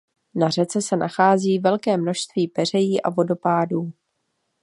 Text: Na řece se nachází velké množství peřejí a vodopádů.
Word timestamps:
Na 0.35 0.49
řece 0.49 0.81
se 0.81 0.95
nachází 0.97 1.59
velké 1.59 1.97
množství 1.97 2.47
peřejí 2.47 3.01
a 3.01 3.09
vodopádů. 3.09 3.93